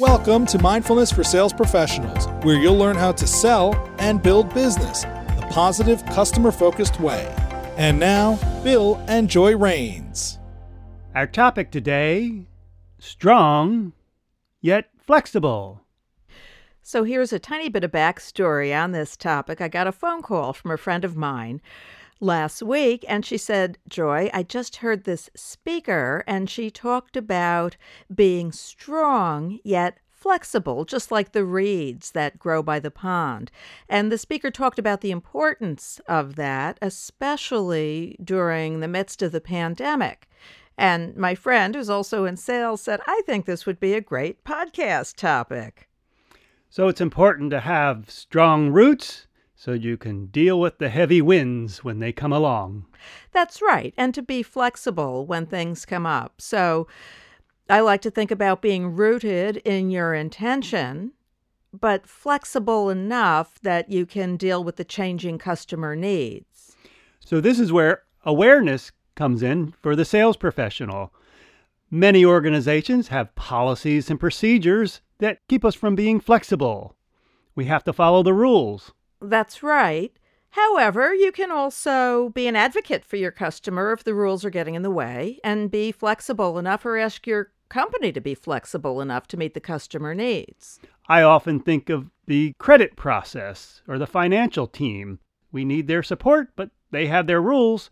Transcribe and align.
Welcome 0.00 0.46
to 0.46 0.58
Mindfulness 0.58 1.12
for 1.12 1.22
Sales 1.22 1.52
Professionals, 1.52 2.26
where 2.46 2.56
you'll 2.56 2.78
learn 2.78 2.96
how 2.96 3.12
to 3.12 3.26
sell 3.26 3.74
and 3.98 4.22
build 4.22 4.54
business 4.54 5.02
the 5.02 5.46
positive, 5.50 6.02
customer 6.06 6.50
focused 6.50 6.98
way. 6.98 7.26
And 7.76 8.00
now, 8.00 8.38
Bill 8.64 9.04
and 9.06 9.28
Joy 9.28 9.54
Rains. 9.54 10.38
Our 11.14 11.26
topic 11.26 11.70
today 11.70 12.46
strong, 13.00 13.92
yet 14.62 14.88
flexible. 14.98 15.82
So 16.80 17.04
here's 17.04 17.34
a 17.34 17.38
tiny 17.38 17.68
bit 17.68 17.84
of 17.84 17.92
backstory 17.92 18.74
on 18.74 18.92
this 18.92 19.14
topic. 19.14 19.60
I 19.60 19.68
got 19.68 19.86
a 19.86 19.92
phone 19.92 20.22
call 20.22 20.54
from 20.54 20.70
a 20.70 20.78
friend 20.78 21.04
of 21.04 21.16
mine 21.16 21.60
last 22.22 22.62
week, 22.62 23.04
and 23.08 23.26
she 23.26 23.36
said, 23.36 23.78
Joy, 23.88 24.30
I 24.32 24.44
just 24.44 24.76
heard 24.76 25.04
this 25.04 25.28
speaker, 25.34 26.22
and 26.26 26.48
she 26.48 26.70
talked 26.70 27.16
about 27.16 27.76
being 28.14 28.52
strong 28.52 29.58
yet 29.64 29.98
flexible, 30.10 30.84
just 30.84 31.10
like 31.10 31.32
the 31.32 31.44
reeds 31.44 32.12
that 32.12 32.38
grow 32.38 32.62
by 32.62 32.78
the 32.78 32.92
pond. 32.92 33.50
And 33.88 34.10
the 34.10 34.16
speaker 34.16 34.52
talked 34.52 34.78
about 34.78 35.00
the 35.00 35.10
importance 35.10 36.00
of 36.06 36.36
that, 36.36 36.78
especially 36.80 38.16
during 38.22 38.78
the 38.78 38.88
midst 38.88 39.20
of 39.20 39.32
the 39.32 39.40
pandemic. 39.40 40.28
And 40.78 41.16
my 41.16 41.34
friend, 41.34 41.74
who's 41.74 41.90
also 41.90 42.24
in 42.24 42.36
sales, 42.36 42.80
said, 42.80 43.00
I 43.06 43.22
think 43.26 43.46
this 43.46 43.66
would 43.66 43.80
be 43.80 43.94
a 43.94 44.00
great 44.00 44.44
podcast 44.44 45.16
topic. 45.16 45.88
So 46.70 46.88
it's 46.88 47.00
important 47.00 47.50
to 47.50 47.60
have 47.60 48.08
strong 48.08 48.70
roots 48.70 49.26
so 49.64 49.74
you 49.74 49.96
can 49.96 50.26
deal 50.26 50.58
with 50.58 50.78
the 50.78 50.88
heavy 50.88 51.22
winds 51.22 51.84
when 51.84 52.00
they 52.00 52.10
come 52.10 52.32
along. 52.32 52.84
That's 53.30 53.62
right, 53.62 53.94
and 53.96 54.12
to 54.12 54.20
be 54.20 54.42
flexible 54.42 55.24
when 55.24 55.46
things 55.46 55.86
come 55.86 56.04
up. 56.04 56.40
So 56.40 56.88
I 57.70 57.78
like 57.78 58.02
to 58.02 58.10
think 58.10 58.32
about 58.32 58.60
being 58.60 58.96
rooted 58.96 59.58
in 59.58 59.88
your 59.88 60.14
intention, 60.14 61.12
but 61.72 62.08
flexible 62.08 62.90
enough 62.90 63.60
that 63.60 63.88
you 63.88 64.04
can 64.04 64.36
deal 64.36 64.64
with 64.64 64.74
the 64.74 64.84
changing 64.84 65.38
customer 65.38 65.94
needs. 65.94 66.76
So 67.20 67.40
this 67.40 67.60
is 67.60 67.72
where 67.72 68.02
awareness 68.24 68.90
comes 69.14 69.44
in 69.44 69.74
for 69.80 69.94
the 69.94 70.04
sales 70.04 70.36
professional. 70.36 71.14
Many 71.88 72.24
organizations 72.24 73.08
have 73.08 73.36
policies 73.36 74.10
and 74.10 74.18
procedures 74.18 75.02
that 75.18 75.38
keep 75.48 75.64
us 75.64 75.76
from 75.76 75.94
being 75.94 76.18
flexible. 76.18 76.96
We 77.54 77.66
have 77.66 77.84
to 77.84 77.92
follow 77.92 78.24
the 78.24 78.34
rules. 78.34 78.90
That's 79.22 79.62
right. 79.62 80.12
However, 80.50 81.14
you 81.14 81.32
can 81.32 81.50
also 81.50 82.28
be 82.30 82.46
an 82.46 82.56
advocate 82.56 83.06
for 83.06 83.16
your 83.16 83.30
customer 83.30 83.92
if 83.92 84.04
the 84.04 84.14
rules 84.14 84.44
are 84.44 84.50
getting 84.50 84.74
in 84.74 84.82
the 84.82 84.90
way 84.90 85.40
and 85.42 85.70
be 85.70 85.92
flexible 85.92 86.58
enough 86.58 86.84
or 86.84 86.98
ask 86.98 87.26
your 87.26 87.52
company 87.70 88.12
to 88.12 88.20
be 88.20 88.34
flexible 88.34 89.00
enough 89.00 89.26
to 89.28 89.38
meet 89.38 89.54
the 89.54 89.60
customer 89.60 90.14
needs. 90.14 90.78
I 91.08 91.22
often 91.22 91.58
think 91.58 91.88
of 91.88 92.10
the 92.26 92.52
credit 92.58 92.96
process 92.96 93.80
or 93.88 93.98
the 93.98 94.06
financial 94.06 94.66
team. 94.66 95.20
We 95.52 95.64
need 95.64 95.86
their 95.86 96.02
support, 96.02 96.48
but 96.54 96.70
they 96.90 97.06
have 97.06 97.26
their 97.26 97.40
rules. 97.40 97.88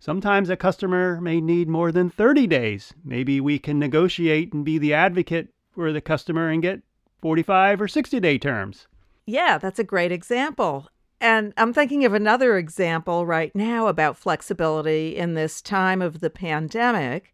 Sometimes 0.00 0.50
a 0.50 0.56
customer 0.56 1.20
may 1.20 1.40
need 1.40 1.68
more 1.68 1.92
than 1.92 2.10
30 2.10 2.48
days. 2.48 2.92
Maybe 3.04 3.40
we 3.40 3.60
can 3.60 3.78
negotiate 3.78 4.52
and 4.52 4.64
be 4.64 4.76
the 4.76 4.92
advocate 4.92 5.50
for 5.70 5.92
the 5.92 6.00
customer 6.00 6.48
and 6.48 6.60
get 6.60 6.82
45 7.20 7.80
or 7.80 7.86
60 7.86 8.18
day 8.18 8.38
terms. 8.38 8.88
Yeah, 9.26 9.58
that's 9.58 9.78
a 9.78 9.84
great 9.84 10.12
example. 10.12 10.88
And 11.20 11.54
I'm 11.56 11.72
thinking 11.72 12.04
of 12.04 12.14
another 12.14 12.58
example 12.58 13.24
right 13.24 13.54
now 13.54 13.86
about 13.86 14.16
flexibility 14.16 15.16
in 15.16 15.34
this 15.34 15.62
time 15.62 16.02
of 16.02 16.20
the 16.20 16.30
pandemic. 16.30 17.32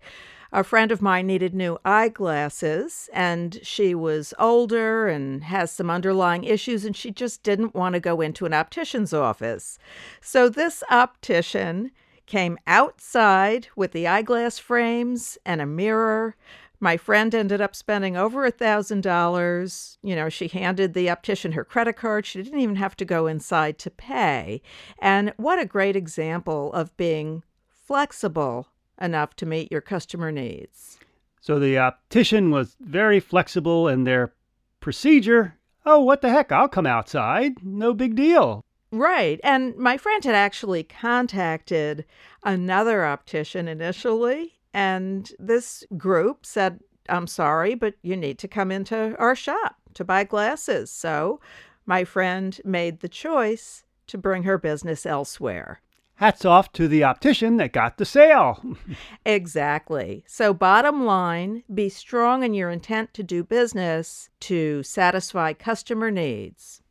A 0.53 0.64
friend 0.64 0.92
of 0.92 1.03
mine 1.03 1.27
needed 1.27 1.55
new 1.55 1.78
eyeglasses, 1.84 3.08
and 3.12 3.58
she 3.62 3.95
was 3.95 4.33
older 4.39 5.08
and 5.08 5.45
has 5.45 5.70
some 5.70 5.91
underlying 5.91 6.45
issues, 6.45 6.84
and 6.84 6.97
she 6.97 7.11
just 7.11 7.42
didn't 7.42 7.75
want 7.75 7.95
to 7.95 8.00
go 8.00 8.20
into 8.20 8.47
an 8.47 8.55
optician's 8.55 9.12
office. 9.12 9.78
So, 10.20 10.48
this 10.48 10.83
optician 10.91 11.91
came 12.24 12.58
outside 12.67 13.68
with 13.77 13.92
the 13.92 14.07
eyeglass 14.07 14.58
frames 14.58 15.36
and 15.45 15.61
a 15.61 15.67
mirror, 15.67 16.35
my 16.80 16.96
friend 16.96 17.34
ended 17.34 17.61
up 17.61 17.74
spending 17.74 18.16
over 18.16 18.44
a 18.44 18.50
thousand 18.50 19.02
dollars. 19.02 19.98
You 20.02 20.14
know, 20.14 20.28
she 20.28 20.48
handed 20.48 20.94
the 20.94 21.11
optician 21.11 21.52
her 21.52 21.64
credit 21.64 21.94
card. 21.94 22.27
She 22.27 22.42
didn't 22.42 22.61
even 22.61 22.77
have 22.77 22.96
to 22.96 23.05
go 23.05 23.27
inside 23.27 23.78
to 23.80 23.90
pay. 23.90 24.62
And 24.98 25.33
what 25.36 25.58
a 25.58 25.64
great 25.64 25.96
example 25.96 26.72
of 26.72 26.96
being 26.96 27.42
flexible 27.68 28.68
enough 29.00 29.34
to 29.36 29.46
meet 29.46 29.72
your 29.72 29.80
customer 29.80 30.30
needs. 30.30 30.98
So 31.40 31.58
the 31.58 31.78
optician 31.78 32.50
was 32.50 32.77
very 32.80 33.20
flexible 33.20 33.88
in 33.88 34.05
their 34.05 34.33
procedure. 34.80 35.55
Oh, 35.86 36.00
what 36.00 36.20
the 36.20 36.30
heck? 36.30 36.52
I'll 36.52 36.68
come 36.68 36.86
outside. 36.86 37.64
No 37.64 37.94
big 37.94 38.14
deal. 38.14 38.64
Right. 38.90 39.40
And 39.42 39.77
my 39.77 39.96
friend 39.96 40.24
had 40.24 40.34
actually 40.34 40.83
contacted 40.83 42.05
another 42.42 43.05
optician 43.05 43.68
initially 43.68 44.58
and 44.78 45.33
this 45.40 45.83
group 45.96 46.46
said, 46.46 46.78
I'm 47.08 47.27
sorry, 47.27 47.74
but 47.74 47.94
you 48.00 48.16
need 48.16 48.39
to 48.39 48.46
come 48.46 48.70
into 48.70 49.16
our 49.18 49.34
shop 49.34 49.74
to 49.94 50.05
buy 50.05 50.22
glasses. 50.22 50.89
So 50.89 51.40
my 51.84 52.05
friend 52.05 52.61
made 52.64 53.00
the 53.00 53.08
choice 53.08 53.83
to 54.06 54.17
bring 54.17 54.44
her 54.44 54.56
business 54.56 55.05
elsewhere. 55.05 55.80
Hats 56.14 56.44
off 56.44 56.70
to 56.74 56.86
the 56.86 57.02
optician 57.02 57.56
that 57.56 57.72
got 57.72 57.98
the 57.98 58.05
sale. 58.05 58.62
exactly. 59.27 60.22
So, 60.28 60.55
bottom 60.55 61.05
line 61.05 61.64
be 61.72 61.88
strong 61.88 62.44
in 62.44 62.55
your 62.55 62.70
intent 62.70 63.14
to 63.14 63.24
do 63.24 63.42
business 63.42 64.28
to 64.40 64.84
satisfy 64.84 65.55
customer 65.55 66.12
needs. 66.12 66.83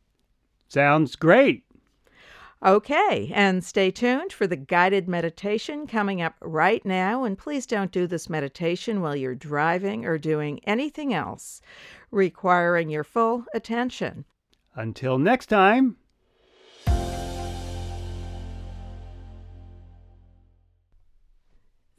Sounds 0.68 1.16
great. 1.16 1.64
Okay, 2.64 3.30
and 3.32 3.62
stay 3.62 3.92
tuned 3.92 4.32
for 4.32 4.48
the 4.48 4.56
guided 4.56 5.08
meditation 5.08 5.86
coming 5.86 6.20
up 6.20 6.34
right 6.40 6.84
now. 6.84 7.22
And 7.22 7.38
please 7.38 7.66
don't 7.66 7.92
do 7.92 8.08
this 8.08 8.28
meditation 8.28 9.00
while 9.00 9.14
you're 9.14 9.36
driving 9.36 10.04
or 10.04 10.18
doing 10.18 10.58
anything 10.64 11.14
else 11.14 11.62
requiring 12.10 12.90
your 12.90 13.04
full 13.04 13.44
attention. 13.54 14.24
Until 14.74 15.18
next 15.18 15.46
time. 15.46 15.96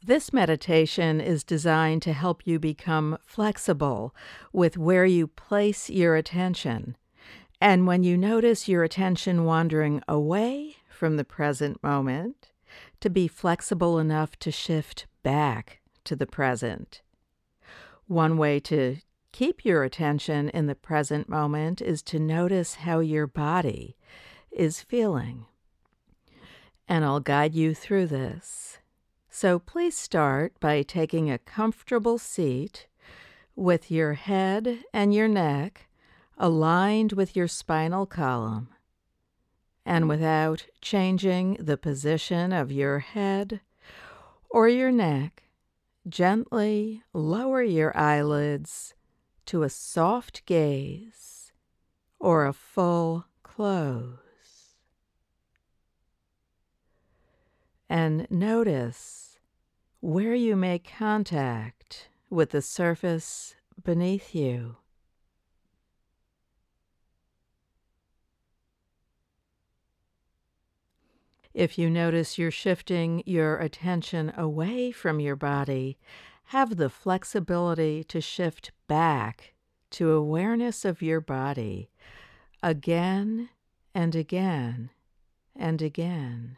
This 0.02 0.32
meditation 0.32 1.20
is 1.20 1.44
designed 1.44 2.02
to 2.02 2.12
help 2.12 2.46
you 2.46 2.58
become 2.58 3.18
flexible 3.24 4.14
with 4.52 4.76
where 4.76 5.04
you 5.04 5.26
place 5.26 5.88
your 5.88 6.16
attention. 6.16 6.96
And 7.60 7.86
when 7.86 8.02
you 8.02 8.16
notice 8.16 8.68
your 8.68 8.82
attention 8.82 9.44
wandering 9.44 10.02
away 10.08 10.76
from 10.88 11.16
the 11.16 11.24
present 11.24 11.82
moment, 11.82 12.50
to 13.00 13.10
be 13.10 13.28
flexible 13.28 13.98
enough 13.98 14.38
to 14.38 14.50
shift 14.50 15.06
back 15.22 15.80
to 16.04 16.16
the 16.16 16.26
present. 16.26 17.02
One 18.06 18.36
way 18.38 18.60
to 18.60 18.98
keep 19.32 19.64
your 19.64 19.84
attention 19.84 20.48
in 20.50 20.66
the 20.66 20.74
present 20.74 21.28
moment 21.28 21.80
is 21.80 22.02
to 22.04 22.18
notice 22.18 22.76
how 22.76 23.00
your 23.00 23.26
body 23.26 23.96
is 24.50 24.80
feeling. 24.80 25.46
And 26.88 27.04
I'll 27.04 27.20
guide 27.20 27.54
you 27.54 27.74
through 27.74 28.06
this. 28.06 28.78
So 29.28 29.58
please 29.58 29.96
start 29.96 30.58
by 30.58 30.82
taking 30.82 31.30
a 31.30 31.38
comfortable 31.38 32.18
seat 32.18 32.88
with 33.54 33.90
your 33.90 34.14
head 34.14 34.80
and 34.92 35.14
your 35.14 35.28
neck 35.28 35.86
aligned 36.40 37.12
with 37.12 37.36
your 37.36 37.46
spinal 37.46 38.06
column, 38.06 38.70
and 39.84 40.06
mm. 40.06 40.08
without 40.08 40.66
changing 40.80 41.54
the 41.60 41.76
position 41.76 42.50
of 42.52 42.72
your 42.72 43.00
head 43.00 43.60
or 44.48 44.66
your 44.66 44.90
neck, 44.90 45.44
gently 46.08 47.02
lower 47.12 47.62
your 47.62 47.96
eyelids 47.96 48.94
to 49.44 49.62
a 49.62 49.68
soft 49.68 50.44
gaze 50.46 51.52
or 52.18 52.46
a 52.46 52.54
full 52.54 53.26
close. 53.42 54.16
And 57.88 58.26
notice 58.30 59.38
where 60.00 60.34
you 60.34 60.56
make 60.56 60.90
contact 60.96 62.08
with 62.30 62.50
the 62.50 62.62
surface 62.62 63.56
beneath 63.82 64.34
you. 64.34 64.79
If 71.52 71.78
you 71.78 71.90
notice 71.90 72.38
you're 72.38 72.50
shifting 72.50 73.22
your 73.26 73.56
attention 73.58 74.32
away 74.36 74.92
from 74.92 75.18
your 75.18 75.36
body, 75.36 75.98
have 76.46 76.76
the 76.76 76.90
flexibility 76.90 78.04
to 78.04 78.20
shift 78.20 78.72
back 78.86 79.54
to 79.90 80.12
awareness 80.12 80.84
of 80.84 81.02
your 81.02 81.20
body 81.20 81.90
again 82.62 83.48
and 83.94 84.14
again 84.14 84.90
and 85.56 85.82
again. 85.82 86.56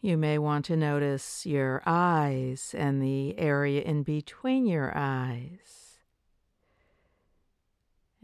You 0.00 0.16
may 0.16 0.38
want 0.38 0.64
to 0.66 0.76
notice 0.76 1.44
your 1.44 1.82
eyes 1.84 2.74
and 2.78 3.02
the 3.02 3.38
area 3.38 3.82
in 3.82 4.02
between 4.02 4.66
your 4.66 4.92
eyes. 4.96 5.85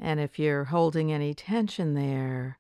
And 0.05 0.19
if 0.19 0.37
you're 0.37 0.65
holding 0.65 1.13
any 1.13 1.33
tension 1.33 1.95
there, 1.95 2.59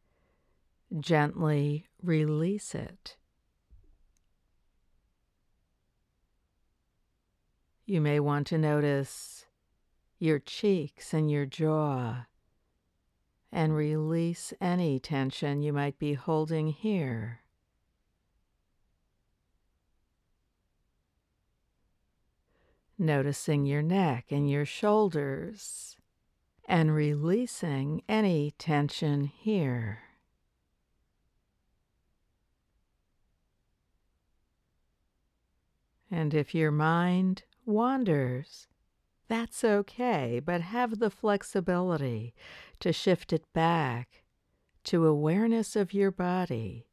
gently 1.00 1.88
release 2.00 2.72
it. 2.72 3.16
You 7.84 8.00
may 8.00 8.20
want 8.20 8.46
to 8.46 8.58
notice 8.58 9.44
your 10.20 10.38
cheeks 10.38 11.12
and 11.12 11.28
your 11.28 11.44
jaw 11.44 12.26
and 13.50 13.74
release 13.74 14.52
any 14.60 15.00
tension 15.00 15.62
you 15.62 15.72
might 15.72 15.98
be 15.98 16.14
holding 16.14 16.68
here. 16.68 17.40
Noticing 22.96 23.66
your 23.66 23.82
neck 23.82 24.26
and 24.30 24.48
your 24.48 24.64
shoulders 24.64 25.96
and 26.72 26.94
releasing 26.94 28.02
any 28.08 28.50
tension 28.52 29.24
here. 29.24 29.98
And 36.10 36.32
if 36.32 36.54
your 36.54 36.70
mind 36.70 37.42
wanders, 37.66 38.68
that's 39.28 39.62
okay, 39.62 40.40
but 40.42 40.62
have 40.62 40.98
the 40.98 41.10
flexibility 41.10 42.32
to 42.80 42.90
shift 42.90 43.34
it 43.34 43.44
back 43.52 44.22
to 44.84 45.06
awareness 45.06 45.76
of 45.76 45.92
your 45.92 46.10
body 46.10 46.86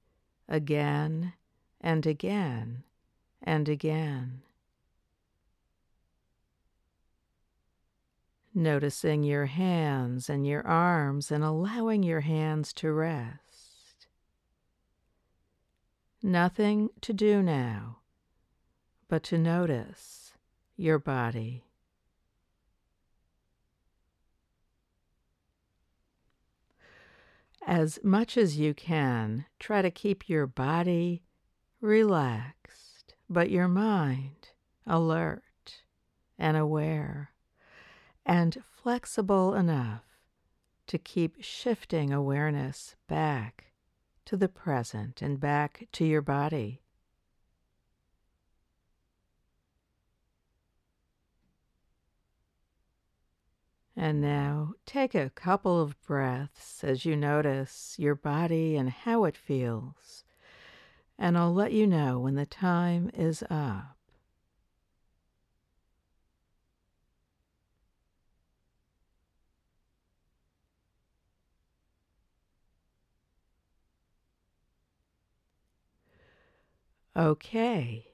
again 0.50 1.32
and 1.80 2.06
again 2.06 2.84
and 3.42 3.70
again. 3.70 4.42
Noticing 8.54 9.24
your 9.24 9.46
hands 9.46 10.30
and 10.30 10.46
your 10.46 10.66
arms 10.66 11.32
and 11.32 11.44
allowing 11.44 12.04
your 12.04 12.22
hands 12.22 12.74
to 12.74 12.92
rest. 12.92 14.08
Nothing 16.22 16.90
to 17.02 17.14
do 17.14 17.42
now 17.42 18.00
but 19.10 19.24
to 19.24 19.38
notice 19.38 20.34
your 20.78 21.00
body. 21.00 21.66
As 27.66 28.00
much 28.04 28.38
as 28.38 28.58
you 28.58 28.74
can, 28.74 29.46
try 29.60 29.82
to 29.82 29.92
keep 29.92 30.30
your 30.30 30.48
body 30.48 31.24
relaxed, 31.82 33.16
but 33.30 33.50
your 33.50 33.68
mind 33.68 34.50
alert 34.88 35.44
and 36.38 36.56
aware, 36.56 37.32
and 38.26 38.64
flexible 38.72 39.54
enough 39.54 40.04
to 40.88 40.98
keep 40.98 41.36
shifting 41.40 42.12
awareness 42.12 42.96
back 43.08 43.74
to 44.26 44.36
the 44.36 44.50
present 44.50 45.22
and 45.22 45.40
back 45.40 45.88
to 45.92 46.06
your 46.06 46.22
body. 46.22 46.82
And 53.96 54.22
now 54.22 54.74
take 54.86 55.14
a 55.14 55.30
couple 55.30 55.82
of 55.82 56.02
breaths 56.02 56.84
as 56.84 57.04
you 57.04 57.18
notice 57.18 57.96
your 58.00 58.16
body 58.16 58.78
and 58.78 58.90
how 58.90 59.26
it 59.26 59.36
feels. 59.36 60.24
And 61.18 61.38
I'll 61.38 61.54
let 61.54 61.74
you 61.74 61.86
know 61.86 62.18
when 62.18 62.36
the 62.36 62.46
time 62.46 63.12
is 63.14 63.44
up. 63.50 63.99
Okay, 77.20 78.14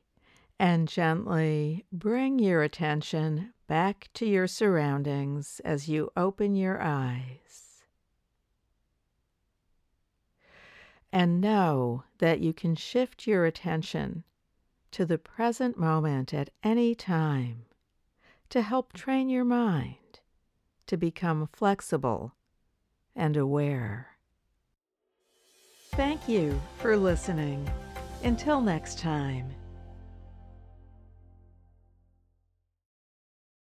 and 0.60 0.88
gently 0.88 1.86
bring 1.92 2.40
your 2.40 2.64
attention 2.64 3.54
back 3.68 4.10
to 4.16 4.26
your 4.26 4.48
surroundings 4.48 5.62
as 5.64 5.88
you 5.88 6.10
open 6.18 6.56
your 6.56 6.82
eyes. 6.82 7.84
And 11.12 11.40
know 11.40 12.04
that 12.18 12.40
you 12.40 12.52
can 12.52 12.74
shift 12.74 13.28
your 13.28 13.46
attention 13.46 14.24
to 14.90 15.06
the 15.06 15.20
present 15.20 15.78
moment 15.78 16.34
at 16.34 16.50
any 16.64 16.96
time 16.96 17.66
to 18.50 18.64
help 18.64 18.92
train 18.92 19.30
your 19.30 19.46
mind 19.46 20.20
to 20.88 20.98
become 20.98 21.48
flexible 21.54 22.34
and 23.16 23.38
aware. 23.38 24.18
Thank 25.92 26.28
you 26.28 26.60
for 26.80 26.98
listening. 26.98 27.70
Until 28.26 28.60
next 28.60 28.98
time. 28.98 29.54